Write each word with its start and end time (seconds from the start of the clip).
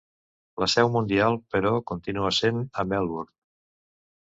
La 0.63 0.67
seu 0.73 0.89
mundial, 0.95 1.37
però, 1.57 1.75
continua 1.93 2.33
sent 2.39 2.65
a 2.85 2.89
Melbourne. 2.95 3.33